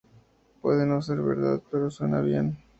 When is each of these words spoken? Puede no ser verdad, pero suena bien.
Puede 0.63 0.87
no 0.87 1.03
ser 1.03 1.21
verdad, 1.21 1.61
pero 1.69 1.91
suena 1.91 2.21
bien. 2.21 2.57